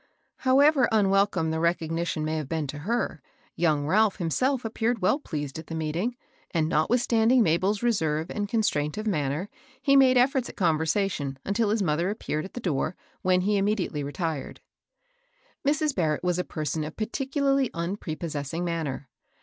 [0.37, 3.21] However unwelcome the recognition may have been to her,
[3.55, 6.15] young Ralph himself appeared well pleased at the meeting;
[6.49, 9.47] and, notwithstanding Ma bel's reserve and constraint of manner,
[9.79, 14.03] he made eflbrts at conversation until his mother appeared at the door, when he immediately
[14.03, 14.59] retired.
[15.61, 15.93] 20 306 MABEL BOSS.
[15.93, 15.95] Mrs.
[15.95, 19.07] Barrett was a person of particularly unpre possessing manner.